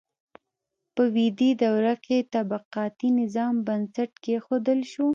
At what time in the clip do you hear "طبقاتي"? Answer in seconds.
2.35-3.09